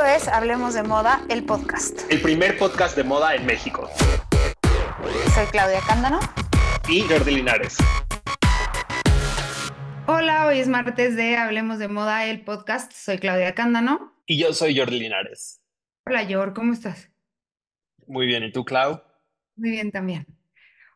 [0.00, 2.10] Esto es Hablemos de Moda, el podcast.
[2.10, 3.86] El primer podcast de moda en México.
[5.34, 6.20] Soy Claudia Cándano.
[6.88, 7.76] Y Jordi Linares.
[10.06, 12.92] Hola, hoy es martes de Hablemos de Moda, el podcast.
[12.92, 14.14] Soy Claudia Cándano.
[14.24, 15.60] Y yo soy Jordi Linares.
[16.06, 17.10] Hola, Jor, ¿cómo estás?
[18.06, 19.02] Muy bien, ¿y tú, Clau?
[19.56, 20.26] Muy bien también.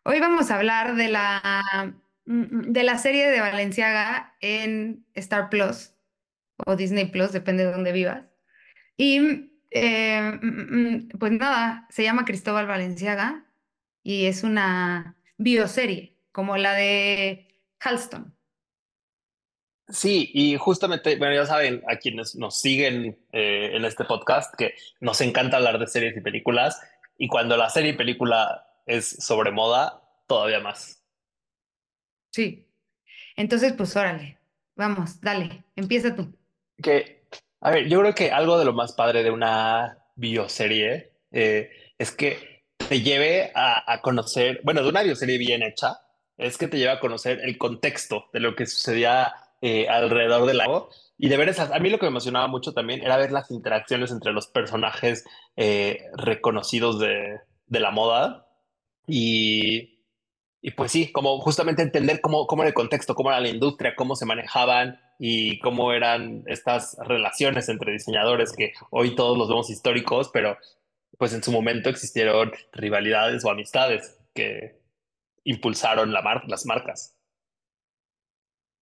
[0.04, 1.94] Hoy vamos a hablar de la,
[2.24, 5.92] de la serie de Valenciaga en Star Plus
[6.64, 8.33] o Disney Plus, depende de dónde vivas.
[8.96, 10.38] Y eh,
[11.18, 13.44] pues nada, se llama Cristóbal Valenciaga
[14.02, 17.48] y es una bioserie, como la de
[17.80, 18.34] Halston.
[19.88, 24.74] Sí, y justamente, bueno, ya saben, a quienes nos siguen eh, en este podcast, que
[25.00, 26.80] nos encanta hablar de series y películas,
[27.18, 31.02] y cuando la serie y película es sobre moda, todavía más.
[32.30, 32.66] Sí.
[33.36, 34.38] Entonces, pues órale,
[34.74, 36.34] vamos, dale, empieza tú.
[36.82, 37.23] Que,
[37.64, 42.12] a ver, yo creo que algo de lo más padre de una bioserie eh, es
[42.12, 45.98] que te lleve a, a, conocer, bueno, de una bioserie bien hecha,
[46.36, 50.58] es que te lleva a conocer el contexto de lo que sucedía eh, alrededor del
[50.58, 50.90] lago.
[51.16, 53.50] Y de ver esas, a mí lo que me emocionaba mucho también era ver las
[53.50, 55.24] interacciones entre los personajes
[55.56, 58.46] eh, reconocidos de, de, la moda.
[59.06, 60.02] Y,
[60.60, 63.94] y, pues sí, como justamente entender cómo, cómo era el contexto, cómo era la industria,
[63.96, 69.70] cómo se manejaban y cómo eran estas relaciones entre diseñadores que hoy todos los vemos
[69.70, 70.58] históricos, pero
[71.18, 74.80] pues en su momento existieron rivalidades o amistades que
[75.44, 77.16] impulsaron la mar las marcas.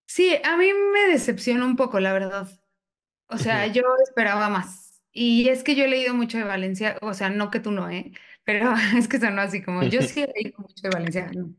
[0.07, 2.49] Sí, a mí me decepcionó un poco, la verdad.
[3.29, 5.03] O sea, yo esperaba más.
[5.13, 7.89] Y es que yo he leído mucho de Valencia, o sea, no que tú no,
[7.91, 8.13] ¿eh?
[8.45, 11.31] Pero es que sonó así como, yo sí he leído mucho de Valencia.
[11.35, 11.55] No.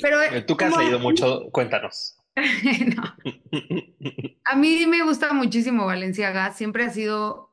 [0.00, 2.19] Pero, eh, tú que has leído mucho, cuéntanos.
[4.44, 7.50] A mí me gusta muchísimo Valenciaga, siempre ha sido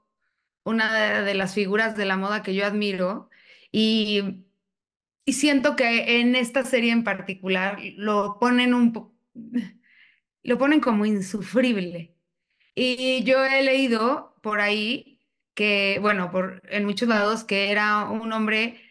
[0.64, 3.30] una de las figuras de la moda que yo admiro
[3.72, 4.44] y,
[5.26, 8.92] y siento que en esta serie en particular lo ponen un
[10.48, 12.16] lo ponen como insufrible.
[12.74, 15.20] Y yo he leído por ahí
[15.54, 18.82] que, bueno, por, en muchos lados, que era un hombre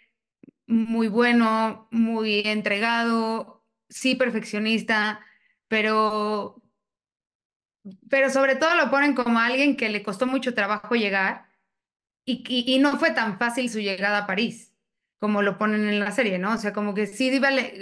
[0.66, 5.20] muy bueno, muy entregado, sí perfeccionista,
[5.69, 6.62] pero,
[8.09, 11.47] pero sobre todo lo ponen como alguien que le costó mucho trabajo llegar
[12.25, 14.72] y, y, y no fue tan fácil su llegada a París
[15.19, 16.55] como lo ponen en la serie, ¿no?
[16.55, 17.41] O sea, como que sí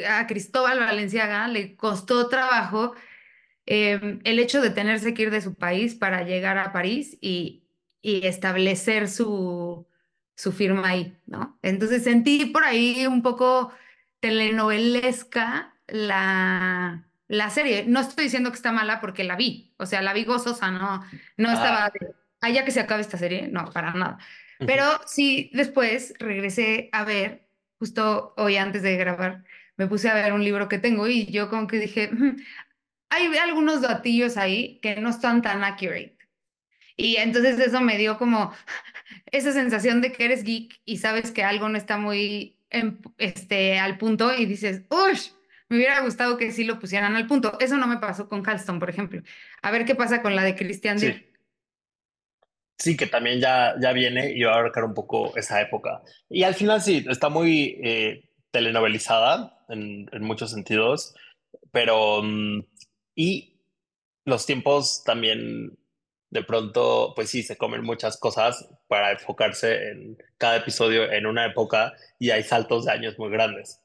[0.09, 2.95] a Cristóbal Valenciaga le costó trabajo
[3.67, 7.65] eh, el hecho de tenerse que ir de su país para llegar a París y,
[8.03, 9.87] y establecer su,
[10.37, 11.59] su firma ahí, ¿no?
[11.63, 13.73] Entonces sentí por ahí un poco
[14.21, 17.85] telenovelesca la, la serie.
[17.87, 21.05] No estoy diciendo que está mala porque la vi, o sea, la vi gozosa, no,
[21.37, 21.93] no estaba,
[22.41, 22.51] ah.
[22.51, 24.19] ya que se acabe esta serie, no, para nada.
[24.67, 29.45] Pero sí, después regresé a ver, justo hoy antes de grabar,
[29.77, 32.11] me puse a ver un libro que tengo y yo como que dije,
[33.11, 36.17] hay algunos datillos ahí que no están tan accurate.
[36.97, 38.53] Y entonces eso me dio como
[39.27, 42.57] esa sensación de que eres geek y sabes que algo no está muy
[43.19, 45.31] este, al punto y dices, ¡ush!
[45.69, 47.59] Me hubiera gustado que sí lo pusieran al punto.
[47.61, 49.23] Eso no me pasó con Halston, por ejemplo.
[49.63, 51.31] A ver qué pasa con la de Christian sí.
[52.77, 56.03] Sí, que también ya, ya viene y va a abarcar un poco esa época.
[56.29, 61.15] Y al final sí, está muy eh, telenovelizada en, en, muchos sentidos,
[61.71, 62.63] pero um,
[63.15, 63.61] y
[64.25, 65.79] los tiempos también
[66.31, 71.47] de pronto, pues sí, se comen muchas cosas para enfocarse en cada episodio en una
[71.47, 73.84] época y hay saltos de años muy grandes.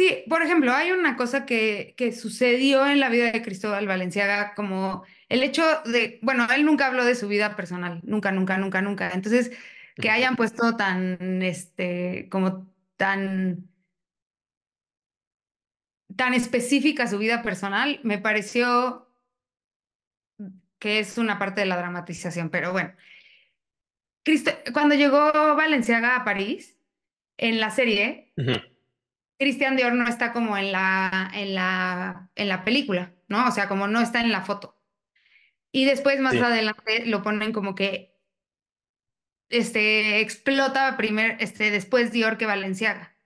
[0.00, 4.54] Sí, por ejemplo, hay una cosa que, que sucedió en la vida de Cristóbal Valenciaga,
[4.54, 8.80] como el hecho de, bueno, él nunca habló de su vida personal, nunca, nunca, nunca,
[8.80, 9.10] nunca.
[9.10, 9.52] Entonces,
[9.96, 12.66] que hayan puesto tan, este, como
[12.96, 13.68] tan
[16.16, 19.06] tan específica su vida personal, me pareció
[20.78, 22.94] que es una parte de la dramatización, pero bueno.
[24.22, 26.78] Cristo, cuando llegó Valenciaga a París,
[27.36, 28.69] en la serie, uh -huh.
[29.40, 33.48] Cristian Dior no está como en la, en, la, en la película, ¿no?
[33.48, 34.80] O sea, como no está en la foto.
[35.72, 36.38] Y después, más sí.
[36.38, 38.16] adelante, lo ponen como que
[39.48, 43.16] este, explota primer, este, después Dior que Valenciaga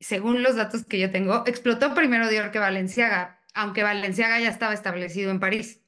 [0.00, 4.74] según los datos que yo tengo, explotó primero Dior que Valenciaga, aunque Valenciaga ya estaba
[4.74, 5.82] establecido en París.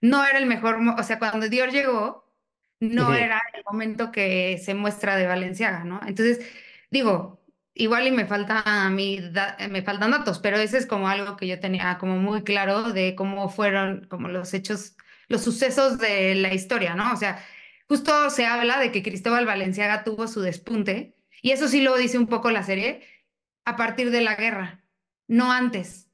[0.00, 2.32] No era el mejor, o sea, cuando Dior llegó,
[2.80, 3.18] no uh -huh.
[3.18, 6.00] era el momento que se muestra de Valenciaga, ¿no?
[6.06, 6.40] Entonces,
[6.90, 7.39] digo,
[7.82, 9.20] igual y me falta a mí,
[9.70, 13.14] me faltan datos, pero ese es como algo que yo tenía como muy claro de
[13.14, 14.96] cómo fueron como los hechos
[15.28, 17.12] los sucesos de la historia, ¿no?
[17.12, 17.42] O sea,
[17.88, 22.18] justo se habla de que Cristóbal Valenciaga tuvo su despunte, y eso sí lo dice
[22.18, 23.02] un poco la serie,
[23.64, 24.84] a partir de la guerra,
[25.28, 26.10] no antes.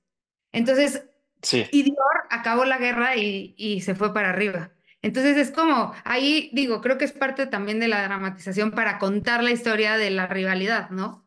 [0.53, 1.05] Entonces,
[1.43, 1.67] Sí.
[1.73, 1.97] y Dior
[2.31, 4.73] acabó la guerra y, y se fue para arriba.
[5.03, 9.43] Entonces es como, ahí digo, creo que es parte también de la dramatización para contar
[9.45, 11.26] la historia de la rivalidad, ¿no?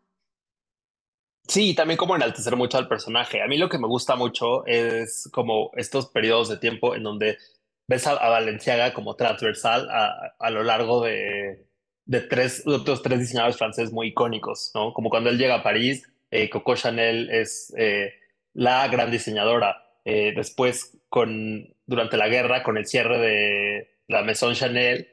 [1.49, 3.41] Sí, también como enaltecer mucho al personaje.
[3.41, 7.39] A mí lo que me gusta mucho es como estos periodos de tiempo en donde
[7.87, 11.65] ves a, a Balenciaga como transversal a, a lo largo de,
[12.05, 14.93] de tres, de tres diseñadores franceses muy icónicos, ¿no?
[14.93, 18.13] Como cuando él llega a París, eh, Coco Chanel es eh,
[18.53, 19.83] la gran diseñadora.
[20.05, 25.07] Eh, después, con, durante la guerra, con el cierre de la Maison Chanel,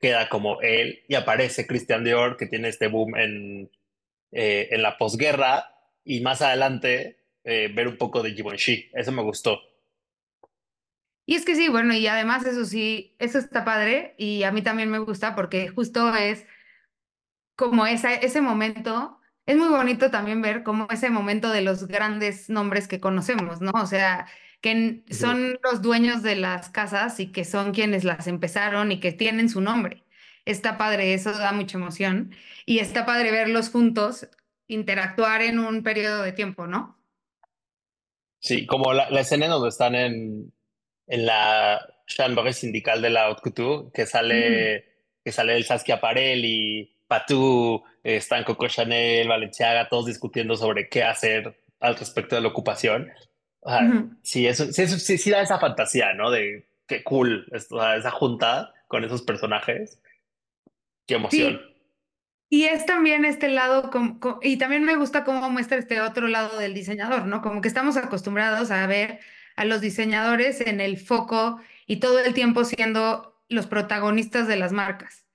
[0.00, 3.70] queda como él y aparece Christian Dior, que tiene este boom en
[4.32, 5.74] eh, en la posguerra
[6.04, 8.90] y más adelante eh, ver un poco de Givenchy.
[8.92, 9.60] Eso me gustó.
[11.26, 14.62] Y es que sí, bueno, y además eso sí, eso está padre y a mí
[14.62, 16.44] también me gusta porque justo es
[17.54, 22.50] como esa, ese momento, es muy bonito también ver como ese momento de los grandes
[22.50, 23.70] nombres que conocemos, ¿no?
[23.74, 24.26] O sea,
[24.60, 29.12] que son los dueños de las casas y que son quienes las empezaron y que
[29.12, 30.04] tienen su nombre.
[30.44, 32.34] Está padre, eso da mucha emoción
[32.66, 34.28] y está padre verlos juntos
[34.68, 36.98] interactuar en un periodo de tiempo, ¿no?
[38.38, 40.52] Sí, como la, la escena en donde están en,
[41.06, 44.84] en la chambre sindical de la Haute Couture, que Ujú, sale,
[45.24, 46.80] que sale el Saskia Parelli,
[48.04, 53.10] eh, están Coco Chanel, Balenciaga, todos discutiendo sobre qué hacer al respecto de la ocupación.
[53.60, 56.30] O sea, sí, eso, sí, eso- sí, sí da esa fantasía, ¿no?
[56.30, 60.00] De qué cool, esto, o sea, esa junta con esos personajes,
[61.10, 61.60] qué emoción.
[61.60, 63.90] Sí, Y es también este lado,
[64.42, 67.42] y también me gusta cómo muestra este otro lado del diseñador, ¿no?
[67.42, 69.20] Como que estamos acostumbrados a ver
[69.56, 74.72] a los diseñadores en el foco y todo el tiempo siendo los protagonistas de las
[74.72, 75.26] marcas.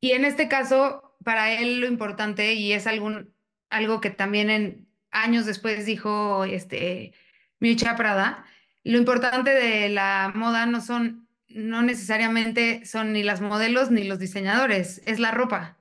[0.00, 3.34] Y en este caso, para él lo importante, y es algún,
[3.68, 7.12] algo que también en años después dijo este,
[7.58, 8.44] Miuccia Prada,
[8.82, 14.18] lo importante de la moda no son, no necesariamente son ni las modelos ni los
[14.18, 15.78] diseñadores, es la ropa.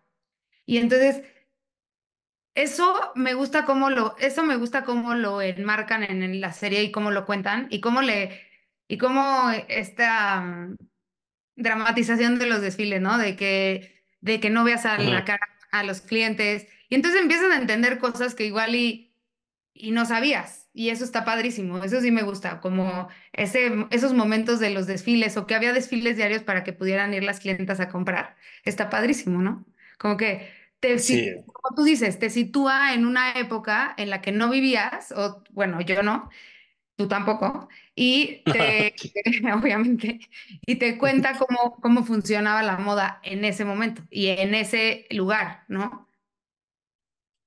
[0.66, 1.24] Y entonces
[2.56, 6.84] eso me gusta cómo lo, eso me gusta cómo lo enmarcan en, en la serie
[6.84, 8.42] y cómo lo cuentan y cómo le,
[8.88, 10.78] y cómo esta mm,
[11.56, 13.18] dramatización de los desfiles, ¿no?
[13.18, 16.68] De que, de que no veas a la cara a los clientes.
[16.90, 19.16] Y entonces empiezas a entender cosas que igual y,
[19.74, 20.69] y no sabías.
[20.80, 21.84] Y eso está padrísimo.
[21.84, 26.16] Eso sí me gusta, como ese, esos momentos de los desfiles o que había desfiles
[26.18, 28.38] diarios para que pudieran ir las clientas a comprar.
[28.64, 29.66] Está padrísimo, ¿no?
[29.98, 30.50] Como que
[30.80, 31.44] te, Sí.
[31.46, 35.82] como tú dices, te sitúa en una época en la que no vivías, o bueno,
[35.82, 36.30] yo no,
[36.98, 38.96] tú tampoco, y te,
[39.56, 40.22] obviamente,
[40.66, 45.66] y te cuenta cómo, cómo funcionaba la moda en ese momento y en ese lugar,
[45.70, 46.09] ¿no?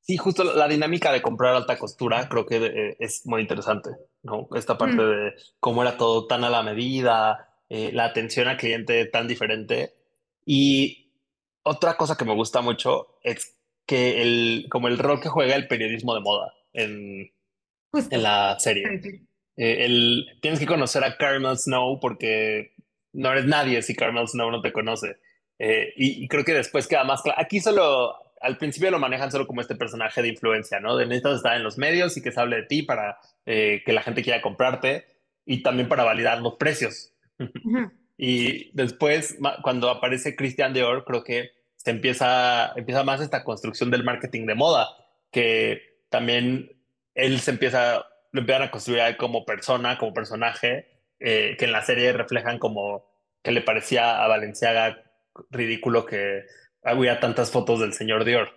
[0.05, 3.91] Sí, justo la, la dinámica de comprar alta costura creo que eh, es muy interesante,
[4.25, 4.49] ¿no?
[4.55, 8.57] Esta parte Mm, de cómo era todo tan a la medida, eh, la atención al
[8.57, 9.95] cliente tan diferente.
[10.45, 11.13] Y
[11.63, 13.57] otra cosa que me gusta mucho es
[13.87, 17.31] que el, como el rol que juega el periodismo de moda en,
[17.93, 18.85] en la serie.
[19.57, 22.73] Eh, el, tienes que conocer a Carmel Snow porque
[23.13, 25.19] no eres nadie si Carmel Snow no te conoce.
[25.59, 27.41] Y, y creo que después queda más claro.
[27.41, 30.97] Aquí solo, al principio lo manejan solo como este personaje de influencia, ¿no?
[30.97, 33.93] De necesitas estar en los medios y que se hable de ti para eh, que
[33.93, 35.07] la gente quiera comprarte
[35.45, 37.13] y también para validar los precios.
[38.25, 44.05] Y después, cuando aparece Christian Dior, creo que se empieza, empieza más esta construcción del
[44.05, 44.87] marketing de moda,
[45.33, 46.71] que también
[47.17, 50.87] él se empieza, lo empiezan a construir como persona, como personaje,
[51.19, 53.11] eh, que en la serie reflejan como
[53.43, 55.03] que le parecía a Valenciaga
[55.51, 56.45] ridículo que
[56.85, 58.51] hubiera tantas fotos del señor Dior.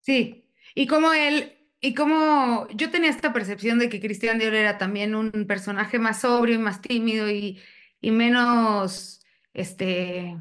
[0.00, 4.78] Sí, y como él, y como yo tenía esta percepción de que Christian Dior era
[4.78, 7.60] también un personaje más sobrio y más tímido y,
[8.00, 10.36] y menos, este,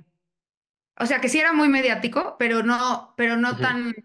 [0.97, 3.95] o sea, que sí era muy mediático, pero no, pero no tan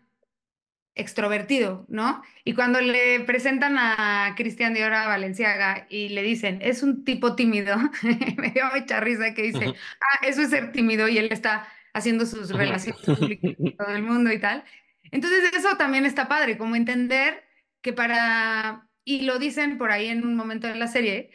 [0.94, 2.23] extrovertido, ¿no?
[2.44, 7.37] Y cuando le presentan a Christian Dior a Valenciaga y le dicen, es un tipo
[7.37, 7.76] tímido,
[8.37, 11.68] me dio mucha risa que dice, ah, eso es ser tímido y él está
[11.99, 14.64] haciendo sus relaciones públicas con todo el mundo y tal.
[15.11, 17.45] Entonces eso también está padre, como entender
[17.81, 21.31] que para, y lo dicen por ahí en un momento de la serie,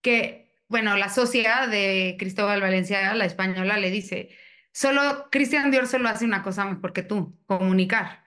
[0.00, 4.30] que, bueno, la socia de Cristóbal Valenciaga, la española, le dice,
[4.72, 8.24] solo, Christian Dior solo hace una cosa mejor que tú, comunicar.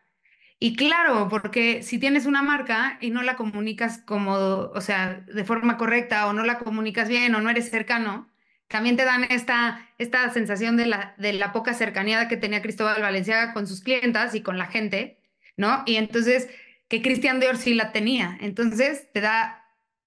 [0.59, 5.43] Y claro, porque si tienes una marca y no la comunicas como, o sea, de
[5.43, 8.27] forma correcta o no la comunicas bien o no eres cercano,
[8.67, 13.01] también te dan esta, esta sensación de la, de la poca cercanía que tenía Cristóbal
[13.01, 15.21] Valenciaga con sus clientas y con la gente,
[15.55, 15.83] ¿no?
[15.85, 16.49] Y entonces,
[16.87, 18.37] que Cristian Dior sí la tenía.
[18.41, 19.65] Entonces, te da,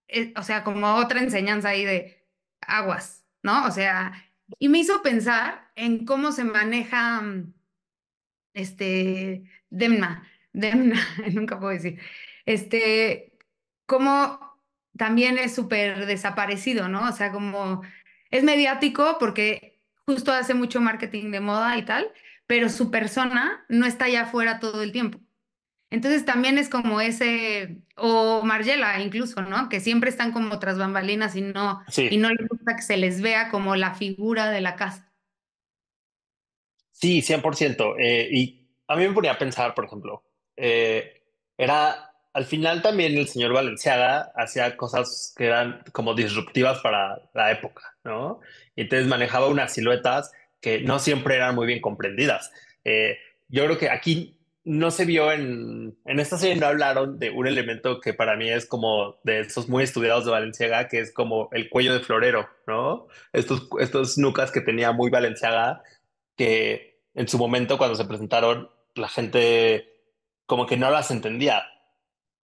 [0.08, 2.26] eh, o sea, como otra enseñanza ahí de
[2.60, 3.66] aguas, ¿no?
[3.66, 4.12] O sea,
[4.58, 7.22] y me hizo pensar en cómo se maneja,
[8.54, 11.00] este, Demna, Demna,
[11.32, 12.00] nunca puedo decir,
[12.46, 13.38] este,
[13.86, 14.50] cómo
[14.96, 17.08] también es súper desaparecido, ¿no?
[17.08, 17.82] O sea, como
[18.30, 22.10] es mediático porque justo hace mucho marketing de moda y tal,
[22.46, 25.20] pero su persona no está allá afuera todo el tiempo.
[25.90, 29.68] Entonces también es como ese, o Margela incluso, ¿no?
[29.68, 33.20] Que siempre están como tras bambalinas y no, y no les gusta que se les
[33.20, 35.12] vea como la figura de la casa.
[36.92, 37.96] Sí, 100%.
[37.98, 40.22] Eh, y a mí me ponía a pensar, por ejemplo,
[40.56, 41.24] eh,
[41.56, 47.50] era al final también el señor Valenciaga hacía cosas que eran como disruptivas para la
[47.50, 48.40] época, ¿no?
[48.76, 52.52] Y entonces manejaba unas siluetas que no siempre eran muy bien comprendidas.
[52.84, 53.18] Eh,
[53.48, 57.46] yo creo que aquí no se vio en, en esta serie, no hablaron de un
[57.46, 61.48] elemento que para mí es como de estos muy estudiados de Valenciaga, que es como
[61.52, 63.08] el cuello de florero, ¿no?
[63.32, 65.82] Estos, estos nucas que tenía muy Valenciaga,
[66.36, 69.88] que en su momento cuando se presentaron, la gente
[70.46, 71.64] como que no las entendía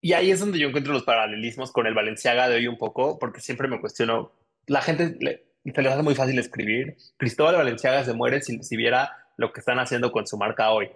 [0.00, 3.18] y ahí es donde yo encuentro los paralelismos con el Valenciaga de hoy un poco,
[3.18, 4.32] porque siempre me cuestiono,
[4.66, 9.12] la gente se les hace muy fácil escribir, Cristóbal Valenciaga se muere si, si viera
[9.36, 10.90] lo que están haciendo con su marca hoy.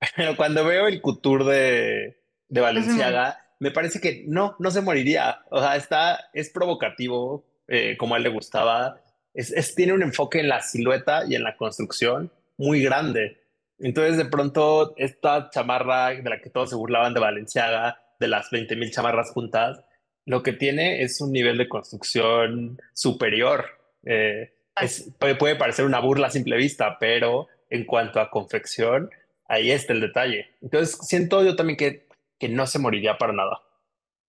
[0.16, 5.42] Pero cuando veo el couture de, de Valenciaga, me parece que no, no se moriría.
[5.50, 9.00] O sea, está, es provocativo, eh, como a él le gustaba.
[9.34, 13.42] Es, es, tiene un enfoque en la silueta y en la construcción muy grande.
[13.78, 18.52] Entonces, de pronto, esta chamarra de la que todos se burlaban de Valenciaga, de las
[18.52, 19.82] 20.000 chamarras juntas,
[20.26, 23.66] lo que tiene es un nivel de construcción superior.
[24.04, 24.52] Eh,
[25.18, 29.10] puede, parecer una burla a simple vista, pero en cuanto a confección,
[29.48, 30.50] ahí está el detalle.
[30.62, 32.06] Entonces, siento yo también que,
[32.38, 33.62] que no se moriría para nada.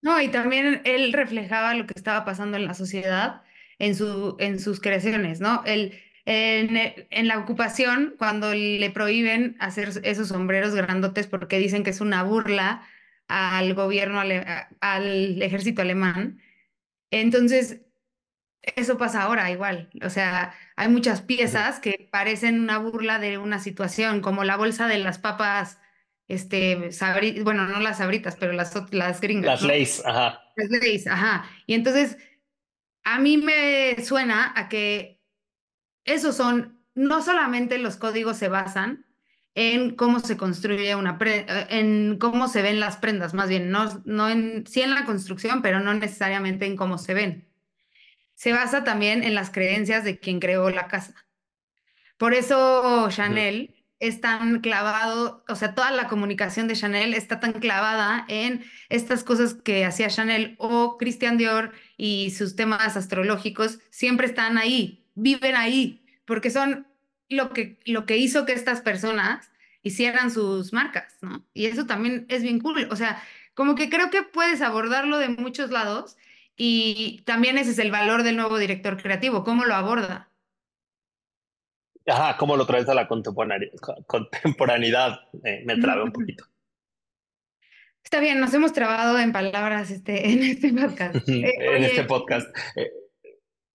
[0.01, 3.43] No, y también él reflejaba lo que estaba pasando en la sociedad
[3.77, 5.61] en, su, en sus creaciones, ¿no?
[5.65, 6.77] Él, en,
[7.09, 12.23] en, la ocupación, cuando le prohíben hacer esos sombreros grandotes porque dicen que es una
[12.23, 12.87] burla
[13.31, 16.41] al gobierno, al ejército alemán.
[17.11, 17.81] Entonces,
[18.61, 19.89] eso pasa ahora igual.
[20.03, 24.87] O sea, hay muchas piezas que parecen una burla de una situación, como la bolsa
[24.87, 25.79] de las papas,
[26.27, 26.91] este,
[27.43, 29.61] bueno, no las sabritas, pero las, las gringas.
[29.61, 30.41] Las leyes, ajá.
[30.57, 31.49] Las leyes, ajá.
[31.67, 32.17] Y entonces,
[33.03, 35.21] a mí me suena a que
[36.03, 39.05] esos son, no solamente los códigos se basan
[39.55, 44.01] en cómo se construye una prenda, en cómo se ven las prendas, más bien, no,
[44.05, 47.47] no en, sí en la construcción, pero no necesariamente en cómo se ven.
[48.33, 51.13] Se basa también en las creencias de quien creó la casa.
[52.17, 57.53] Por eso Chanel es tan clavado, o sea, toda la comunicación de Chanel está tan
[57.53, 64.25] clavada en estas cosas que hacía Chanel o Christian Dior y sus temas astrológicos siempre
[64.25, 66.87] están ahí, viven ahí, porque son
[67.31, 69.51] lo que, lo que hizo que estas personas
[69.83, 71.45] hicieran sus marcas, ¿no?
[71.53, 72.87] Y eso también es bien cool.
[72.91, 73.21] O sea,
[73.53, 76.17] como que creo que puedes abordarlo de muchos lados
[76.55, 80.29] y también ese es el valor del nuevo director creativo, cómo lo aborda.
[82.07, 85.19] Ajá, cómo lo traes a la contemporaneidad.
[85.65, 86.45] me trabé un poquito.
[88.03, 91.15] Está bien, nos hemos trabado en palabras este, en este podcast.
[91.27, 92.47] Eh, en este podcast.
[92.75, 92.91] Eh,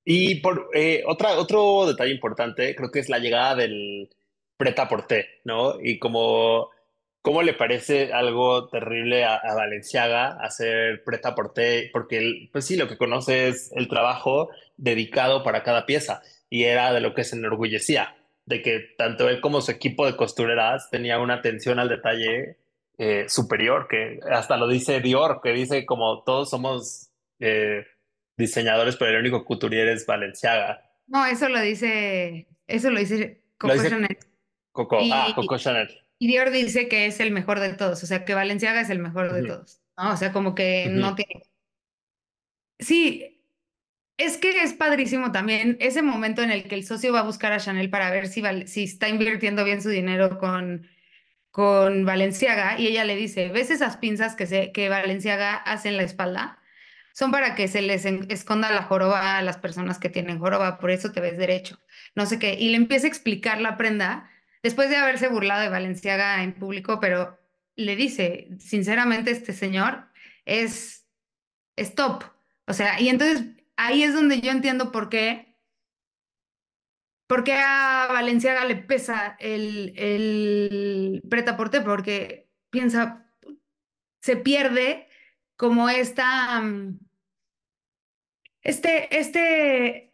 [0.08, 4.08] y por eh, otra, otro detalle importante, creo que es la llegada del
[4.56, 5.80] preta por té, ¿no?
[5.82, 6.70] Y como,
[7.22, 11.90] ¿cómo le parece algo terrible a, Valenciaga hacer preta por té?
[11.92, 16.62] Porque, él, pues sí, lo que conoce es el trabajo dedicado para cada pieza y
[16.62, 20.88] era de lo que se enorgullecía, de que tanto él como su equipo de costureras
[20.88, 22.58] tenía una atención al detalle
[22.96, 27.10] eh, superior, que hasta lo dice Dior, que dice como todos somos...
[27.40, 27.84] Eh,
[28.36, 30.82] diseñadores, pero el único couturier es Valenciaga.
[31.06, 34.18] No, eso lo dice, eso lo dice Coco Chanel.
[34.72, 35.88] Coco, ah, Coco Chanel.
[36.18, 38.98] Y Dior dice que es el mejor de todos, o sea, que Valenciaga es el
[38.98, 40.12] mejor de todos, ¿no?
[40.12, 41.42] O sea, como que no tiene...
[42.78, 43.42] Sí,
[44.16, 47.52] es que es padrísimo también ese momento en el que el socio va a buscar
[47.52, 50.88] a Chanel para ver si, si está invirtiendo bien su dinero con,
[51.50, 55.98] con Valenciaga y ella le dice, ¿ves esas pinzas que, se, que Valenciaga hace en
[55.98, 56.58] la espalda?
[57.16, 60.90] Son para que se les esconda la joroba a las personas que tienen joroba, por
[60.90, 61.80] eso te ves derecho,
[62.14, 62.54] no sé qué.
[62.54, 64.30] Y le empieza a explicar la prenda,
[64.62, 67.38] después de haberse burlado de Valenciaga en público, pero
[67.74, 70.08] le dice, sinceramente, este señor
[70.44, 71.06] es,
[71.76, 72.24] es top.
[72.66, 73.46] O sea, y entonces
[73.76, 75.46] ahí es donde yo entiendo por qué
[77.26, 81.82] ¿Por qué a Valenciaga le pesa el, el preta-porter?
[81.82, 83.26] Porque piensa,
[84.20, 85.08] se pierde
[85.56, 86.98] como esta, mm,
[88.66, 90.12] este, este,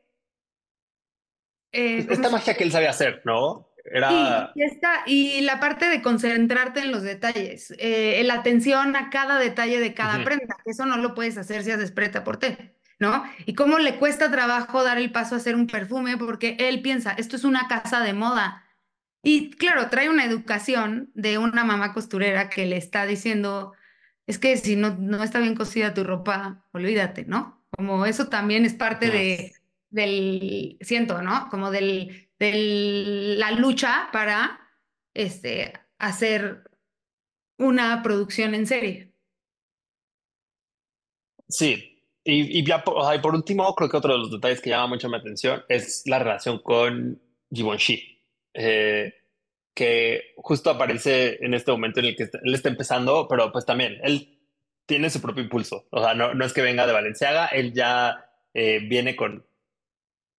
[1.72, 3.70] eh, ¿cómo Esta magia que él sabía hacer, ¿no?
[3.84, 4.52] Era...
[4.54, 9.38] y esta, y la parte de concentrarte en los detalles, eh, la atención a cada
[9.38, 12.76] detalle de cada prenda, que eso no lo puedes hacer si haces preta por té,
[12.98, 13.24] ¿no?
[13.46, 17.12] Y cómo le cuesta trabajo dar el paso a hacer un perfume porque él piensa,
[17.12, 18.64] esto es una casa de moda.
[19.22, 23.72] Y claro, trae una educación de una mamá costurera que le está diciendo,
[24.26, 27.61] es que si no, no está bien cosida tu ropa, olvídate, ¿no?
[27.76, 29.52] Como eso también es parte de,
[29.90, 31.48] del, siento, ¿no?
[31.50, 34.60] Como del, del, la lucha para
[35.14, 36.64] este, hacer
[37.58, 39.12] una producción en serie.
[41.48, 44.30] Sí, y, y ya por, o sea, y por último, creo que otro de los
[44.30, 48.22] detalles que llama mucho mi atención es la relación con Givenchy,
[48.54, 49.14] eh,
[49.74, 53.64] que justo aparece en este momento en el que está- él está empezando, pero pues
[53.66, 54.38] también él
[54.92, 58.28] tiene su propio impulso, o sea, no, no es que venga de Valenciaga, él ya
[58.52, 59.42] eh, viene con,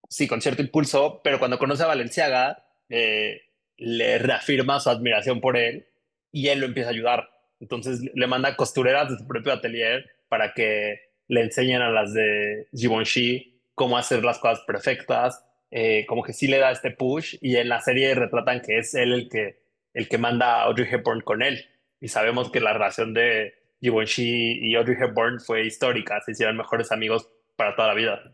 [0.07, 3.41] sí, con cierto impulso, pero cuando conoce a Valenciaga, eh,
[3.77, 5.87] le reafirma su admiración por él
[6.31, 7.31] y él lo empieza a ayudar.
[7.59, 12.67] Entonces le manda costureras de su propio atelier para que le enseñen a las de
[12.75, 17.55] Givenchy cómo hacer las cosas perfectas, eh, como que sí le da este push y
[17.55, 19.63] en la serie retratan que es él el que,
[19.95, 21.65] el que manda a Audrey Hepburn con él.
[21.99, 26.91] Y sabemos que la relación de Givenchy y Audrey Hepburn fue histórica, se hicieron mejores
[26.91, 28.33] amigos para toda la vida.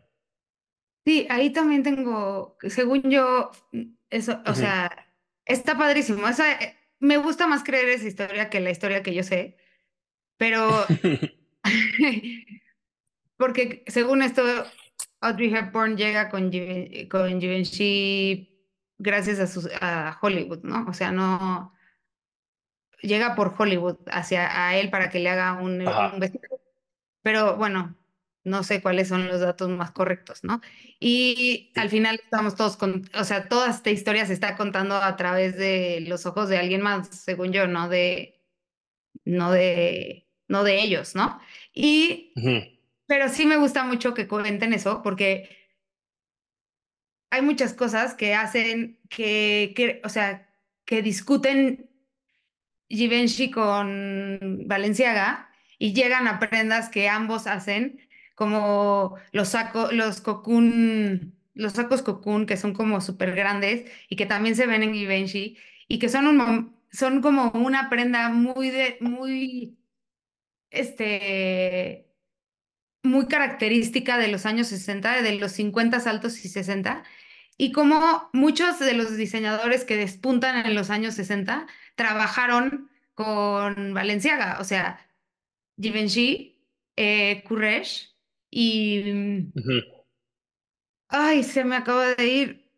[1.06, 3.52] Sí, ahí también tengo, según yo,
[4.10, 4.92] eso, o sea,
[5.46, 6.26] está padrísimo.
[6.26, 9.58] O sea, eh, me gusta más creer esa historia que la historia que yo sé,
[10.38, 10.86] pero
[13.38, 14.44] Porque según esto,
[15.22, 18.50] Audrey Hepburn llega con, Given- con Givenchy
[18.98, 20.86] gracias a, sus, a Hollywood, ¿no?
[20.88, 21.74] O sea, no
[23.02, 26.60] llega por Hollywood hacia a él para que le haga un, un vestido.
[27.22, 27.96] Pero bueno,
[28.44, 30.62] no sé cuáles son los datos más correctos, ¿no?
[31.00, 35.16] Y al final estamos todos con, o sea, toda esta historia se está contando a
[35.16, 38.42] través de los ojos de alguien más, según yo, no de,
[39.26, 41.40] no de, no de ellos, ¿no?
[41.74, 42.34] Y.
[43.06, 45.50] Pero sí me gusta mucho que comenten eso, porque
[47.32, 50.48] hay muchas cosas que hacen que, que, o sea,
[50.86, 51.89] que discuten
[52.90, 58.02] Givenchy con Balenciaga y llegan a prendas que ambos hacen,
[58.36, 64.26] como los sacos, los cocoon, los sacos cocoon, que son como súper grandes y que
[64.26, 68.98] también se ven en Givenchy y que son un, son como una prenda muy de,
[69.02, 69.78] muy,
[70.72, 72.10] este
[73.04, 77.04] muy característica de los años 60, de los 50 altos y 60,
[77.60, 84.60] y como muchos de los diseñadores que despuntan en los años 60 trabajaron con Balenciaga,
[84.62, 85.06] o sea,
[85.82, 86.60] Givenchy,
[86.98, 88.16] eh, Courrèges
[88.52, 89.04] y...
[89.14, 89.52] mm.
[91.10, 92.70] Ay, se me acaba de ir.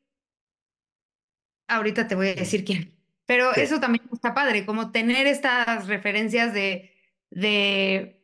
[1.67, 2.93] Ahorita te voy a decir quién.
[3.25, 3.61] Pero Sí.
[3.61, 6.93] eso también está padre, como tener estas referencias de,
[7.29, 8.23] de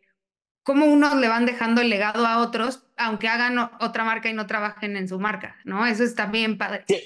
[0.63, 4.47] cómo unos le van dejando el legado a otros, aunque hagan otra marca y no
[4.47, 5.85] trabajen en su marca, ¿no?
[5.85, 6.83] Eso está bien padre.
[6.87, 7.03] Sí,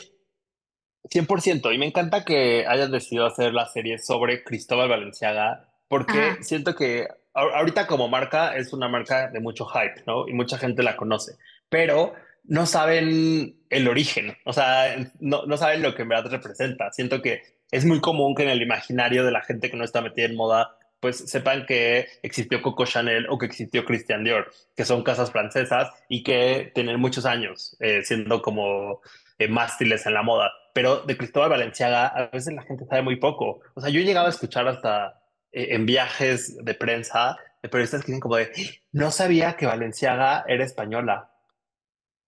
[1.10, 1.74] 100%.
[1.74, 6.76] Y me encanta que hayas decidido hacer la serie sobre Cristóbal Valenciaga, porque Ajá, siento
[6.76, 10.28] que ahorita como marca es una marca de mucho hype, ¿no?
[10.28, 11.34] Y mucha gente la conoce,
[11.70, 16.92] pero no saben el origen, o sea, no, no saben lo que en verdad representa.
[16.92, 20.02] Siento que es muy común que en el imaginario de la gente que no está
[20.02, 24.86] metida en moda, pues sepan que existió Coco Chanel o que existió Christian Dior, que
[24.86, 29.02] son casas francesas y que tienen muchos años eh, siendo como
[29.40, 33.16] eh, mástiles en la moda, pero de Cristóbal Valenciaga a veces la gente sabe muy
[33.16, 33.62] poco.
[33.74, 35.20] O sea, yo he llegado a escuchar hasta
[35.52, 38.52] eh, en viajes de prensa de periodistas que dicen como de,
[38.92, 41.32] no sabía que Valenciaga era española.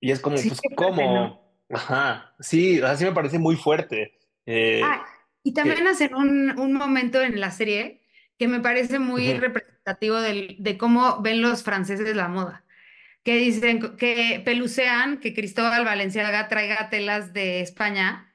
[0.01, 0.87] Y es como, sí, pues, fuerte, ¿no?
[0.87, 1.43] ¿cómo?
[1.71, 4.19] Ajá, sí, así me parece muy fuerte.
[4.83, 5.07] Ah,
[5.43, 8.02] y también hacen un, un momento en la serie
[8.43, 12.65] que me parece muy representativo del- de cómo ven los franceses la moda,
[13.23, 18.35] que dicen que pelucean que Cristóbal Valenciaga traiga telas de España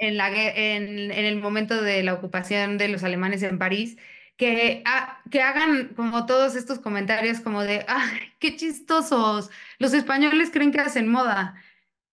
[0.00, 3.98] en, la, gue- en, en el momento de la ocupación de los alemanes en París,
[4.36, 9.48] que, ha- que hagan como todos estos comentarios como de, ¡ay, qué chistosos!
[9.78, 11.54] Los españoles creen que hacen moda.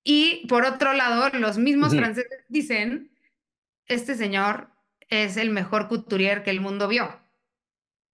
[0.03, 3.09] Y por otro lado, los mismos franceses dicen,
[3.87, 4.69] este señor
[5.11, 7.21] es el mejor couturier que el mundo vio.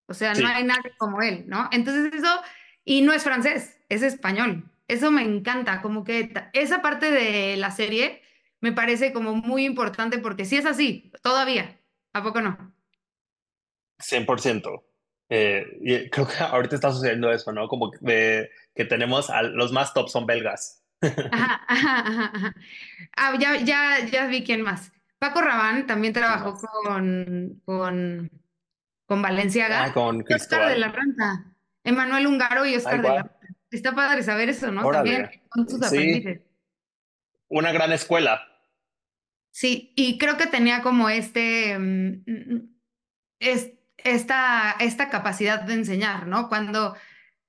[0.07, 1.69] O sea, no hay sí, nadie como él, ¿no?
[1.71, 2.41] Entonces eso,
[2.83, 4.69] y no es francés, es español.
[4.87, 8.21] Eso me encanta, como que esa parte de la serie
[8.61, 11.79] me parece como muy importante porque si es así, todavía,
[12.13, 12.73] ¿a poco no?
[13.99, 14.83] 100%.
[15.29, 17.67] Eh, creo que ahorita está sucediendo eso, ¿no?
[17.67, 20.83] Como que, que tenemos a los más top son belgas.
[21.01, 22.55] Ajá, ajá, ajá,
[23.15, 24.91] Ah, ya, ya, ya vi quién más.
[25.19, 28.31] Paco Rabanne también trabajó con, con,
[29.05, 29.85] con Valenciaga.
[29.85, 31.45] Ah, con Oscar de la Renta.
[31.83, 33.37] Emanuel Ungaro y Oscar de la Renta.
[33.71, 34.89] Está padre saber eso, ¿no?
[34.89, 36.41] También con sus aprendices.
[37.49, 38.41] Una gran escuela.
[39.51, 42.69] Sí, y creo que tenía como este, mm, mm,
[43.39, 46.47] es, esta, esta capacidad de enseñar, ¿no?
[46.47, 46.95] Cuando,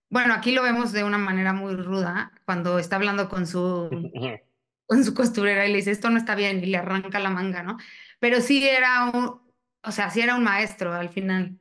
[0.08, 3.90] bueno, aquí lo vemos de una manera muy ruda, cuando está hablando con su,
[4.88, 7.62] con su costurera y le dice, esto no está bien, y le arranca la manga,
[7.62, 7.76] ¿no?
[8.18, 9.40] Pero sí era un,
[9.84, 11.58] o sea, sí era un maestro al final.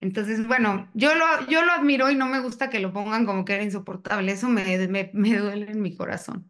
[0.00, 3.44] Entonces, bueno, yo lo, yo lo admiro y no me gusta que lo pongan como
[3.44, 4.30] que era insoportable.
[4.30, 6.48] Eso me, me, me duele en mi corazón.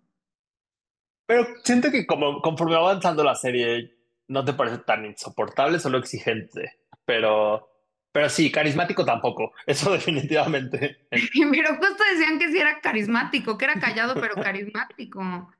[1.26, 3.96] Pero siento que como conforme va avanzando la serie,
[4.28, 6.78] no te parece tan insoportable, solo exigente.
[7.06, 7.70] Pero,
[8.12, 9.52] pero sí, carismático tampoco.
[9.66, 11.06] Eso definitivamente.
[11.10, 15.52] pero justo decían que sí era carismático, que era callado, pero carismático.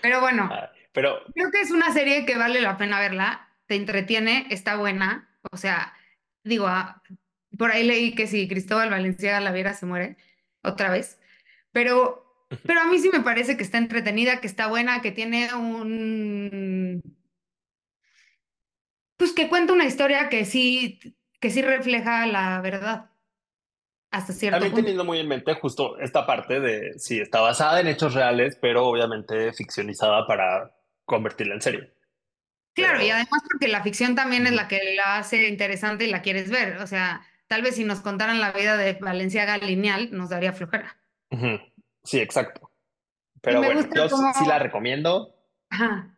[0.00, 1.20] Pero bueno, ah, pero...
[1.34, 3.48] creo que es una serie que vale la pena verla.
[3.66, 5.28] Te entretiene, está buena.
[5.50, 5.94] O sea,
[6.44, 7.02] digo, ah,
[7.56, 10.16] por ahí leí que si Cristóbal Valenciaga la viera se muere
[10.62, 11.18] otra vez,
[11.72, 15.54] pero, pero a mí sí me parece que está entretenida, que está buena, que tiene
[15.54, 17.02] un...
[19.22, 20.98] Pues que cuenta una historia que sí,
[21.38, 23.12] que sí refleja la verdad.
[24.10, 27.86] Hasta cierto También teniendo muy en mente justo esta parte de, sí, está basada en
[27.86, 31.92] hechos reales, pero obviamente ficcionizada para convertirla en serie.
[32.74, 36.20] Claro, y además porque la ficción también es la que la hace interesante y la
[36.20, 36.78] quieres ver.
[36.78, 40.96] O sea, tal vez si nos contaran la vida de Valenciaga lineal, nos daría flojera.
[42.02, 42.72] Sí, exacto.
[43.40, 45.32] Pero bueno, yo sí la recomiendo.
[45.70, 46.12] Ajá.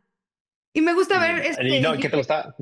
[0.72, 1.44] Y me gusta ver...
[1.44, 2.56] Este, no, ¿Qué te gusta?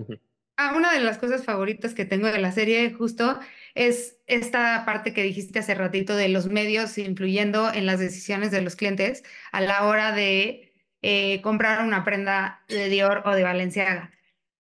[0.56, 3.40] Ah, una de las cosas favoritas que tengo de la serie justo
[3.74, 8.60] es esta parte que dijiste hace ratito de los medios influyendo en las decisiones de
[8.60, 14.12] los clientes a la hora de eh, comprar una prenda de Dior o de Valenciaga.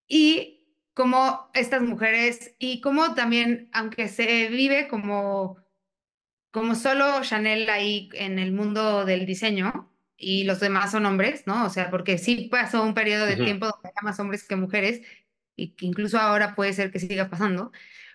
[0.08, 5.58] Y como estas mujeres, y como también, aunque se vive como,
[6.50, 11.66] como solo Chanel ahí en el mundo del diseño, y los demás son hombres, ¿no?
[11.66, 15.02] O sea, porque sí pasó un periodo de tiempo donde hay más hombres que mujeres,
[15.56, 17.72] y que incluso ahora puede ser que siga pasando,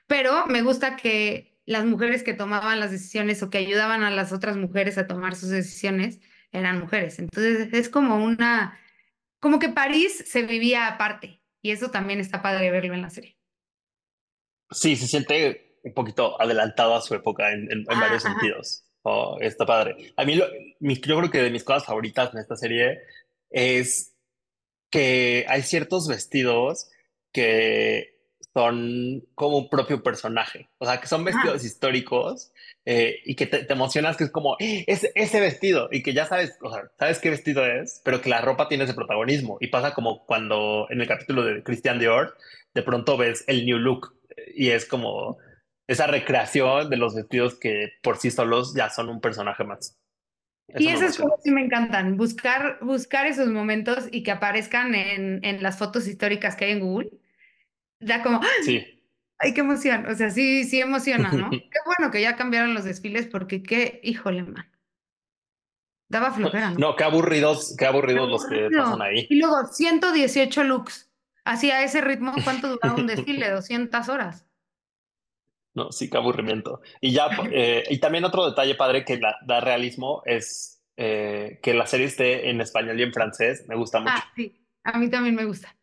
[0.08, 4.32] pero me gusta que las mujeres que tomaban las decisiones o que ayudaban a las
[4.32, 6.21] otras mujeres a tomar sus decisiones,
[6.52, 7.19] eran mujeres.
[7.19, 8.80] Entonces es como una,
[9.39, 13.38] como que París se vivía aparte y eso también está padre verlo en la serie.
[14.71, 18.84] Sí, se siente un poquito adelantado a su época en, varios sentidos.
[19.04, 20.13] Oh, está padre.
[20.17, 20.45] A mí, lo,
[20.80, 23.00] yo creo que de mis cosas favoritas en esta serie
[23.50, 24.13] es
[24.89, 26.89] que hay ciertos vestidos
[27.38, 28.15] que
[28.52, 32.52] son como un propio personaje, o sea, que son vestidos históricos
[32.84, 34.84] eh, y que te, emocionas que es como ¡Eh!
[34.88, 38.32] ese, ese vestido y que ya sabes, o sea, sabes qué vestido es, pero que
[38.32, 42.36] la ropa tiene ese protagonismo y pasa como cuando en el capítulo de Christian Dior
[42.73, 44.15] de pronto ves el new look
[44.56, 45.38] y es como
[45.86, 49.95] esa recreación de los vestidos que por sí solos ya son un personaje más.
[50.76, 55.62] y esas cosas sí me encantan, buscar, buscar esos momentos y que aparezcan en, en
[55.62, 57.12] las fotos históricas que hay en Google
[57.99, 58.86] ya como, sí.
[59.39, 61.49] ay, qué emoción, o sea, sí, sí emociona, ¿no?
[61.51, 64.69] qué bueno que ya cambiaron los desfiles porque qué, híjole, man.
[66.10, 66.79] Daba flojera, ¿no?
[66.79, 69.27] No, qué aburridos, qué aburridos los que pasan ahí.
[69.29, 71.12] Y luego 118 looks.
[71.43, 73.49] Así a ese ritmo, ¿cuánto duraba un desfile?
[73.51, 74.45] 200 horas.
[75.73, 76.81] No, sí, qué aburrimiento.
[77.01, 81.86] Y ya, eh, y también otro detalle padre que da realismo es eh, que la
[81.86, 83.65] serie esté en español y en francés.
[83.67, 84.13] Me gusta mucho.
[84.15, 85.76] Ah, sí, a mí también me gusta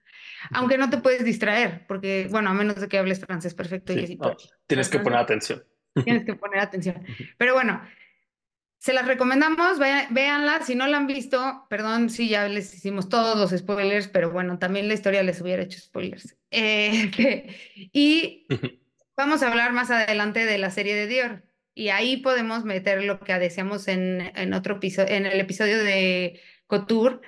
[0.52, 3.92] aunque no te puedes distraer, porque, bueno, a menos de que hables francés perfecto.
[3.92, 4.18] y
[4.66, 5.64] tienes que poner atención.
[6.04, 7.04] Tienes que poner atención.
[7.38, 7.80] Pero bueno,
[8.84, 10.60] se las recomendamos, véanla.
[10.62, 14.58] Si no la han visto, perdón si ya les hicimos todos los spoilers, pero bueno,
[14.58, 16.36] también la historia les hubiera hecho spoilers.
[16.56, 17.56] Eh,
[17.92, 18.46] y
[19.16, 21.42] vamos a hablar más adelante de la serie de Dior.
[21.74, 26.40] Y ahí podemos meter lo que decíamos en, en otro episodio, en el episodio de
[26.68, 27.18] Couture,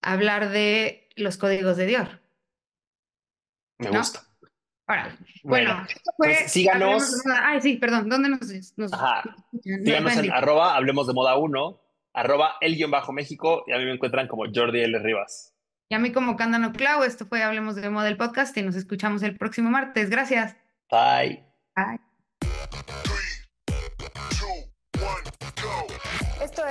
[0.00, 2.21] hablar de los códigos de Dior.
[3.90, 4.20] Me gusta.
[4.86, 7.22] Ahora, bueno, pues síganos.
[7.42, 11.80] Ay, sí, perdón, ¿dónde nos, Síganos en arroba, hablemos de moda 1,
[12.14, 14.98] arroba el guion bajo México, y a mí me encuentran como Jordi L.
[14.98, 15.54] Rivas.
[15.88, 18.76] Y a mí como Cándano Clau, esto fue Hablemos de Moda el podcast y nos
[18.76, 20.10] escuchamos el próximo martes.
[20.10, 20.56] Gracias.
[20.90, 21.44] Bye.
[21.76, 22.00] Bye.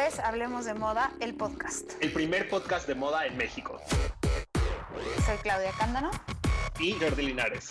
[0.08, 1.92] es Hablemos de Moda, el podcast.
[2.02, 3.80] El primer podcast de moda en México.
[5.26, 6.12] Soy Claudia Cándano.
[6.82, 7.68] Y Jordi Linares.